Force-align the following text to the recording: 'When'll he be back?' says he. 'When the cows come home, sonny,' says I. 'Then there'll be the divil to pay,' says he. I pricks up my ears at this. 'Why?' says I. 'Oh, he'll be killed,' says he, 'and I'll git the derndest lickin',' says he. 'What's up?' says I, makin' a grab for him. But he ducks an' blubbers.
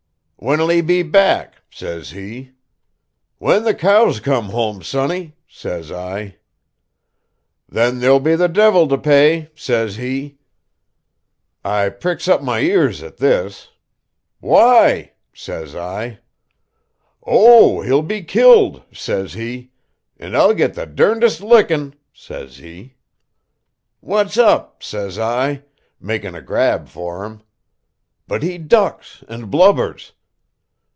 'When'll 0.43 0.69
he 0.69 0.81
be 0.81 1.03
back?' 1.03 1.61
says 1.69 2.09
he. 2.09 2.53
'When 3.37 3.63
the 3.63 3.75
cows 3.75 4.19
come 4.19 4.49
home, 4.49 4.81
sonny,' 4.81 5.35
says 5.47 5.91
I. 5.91 6.37
'Then 7.69 7.99
there'll 7.99 8.19
be 8.19 8.33
the 8.33 8.47
divil 8.47 8.87
to 8.87 8.97
pay,' 8.97 9.51
says 9.53 9.97
he. 9.97 10.39
I 11.63 11.89
pricks 11.89 12.27
up 12.27 12.41
my 12.41 12.61
ears 12.61 13.03
at 13.03 13.17
this. 13.17 13.69
'Why?' 14.39 15.11
says 15.31 15.75
I. 15.75 16.17
'Oh, 17.23 17.81
he'll 17.83 18.01
be 18.01 18.23
killed,' 18.23 18.81
says 18.91 19.33
he, 19.33 19.69
'and 20.17 20.35
I'll 20.35 20.55
git 20.55 20.73
the 20.73 20.87
derndest 20.87 21.41
lickin',' 21.41 21.93
says 22.15 22.57
he. 22.57 22.95
'What's 23.99 24.39
up?' 24.39 24.81
says 24.81 25.19
I, 25.19 25.61
makin' 25.99 26.33
a 26.33 26.41
grab 26.41 26.87
for 26.89 27.25
him. 27.25 27.43
But 28.27 28.41
he 28.41 28.57
ducks 28.57 29.23
an' 29.29 29.51
blubbers. 29.51 30.13